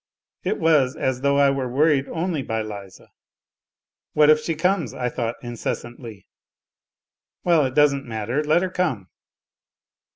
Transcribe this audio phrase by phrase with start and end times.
[0.43, 3.11] It was as though I were worried only by Liza."
[4.15, 6.25] What if she comes," I thought incessantly,"
[7.45, 9.09] well, it doesn't matter, let her come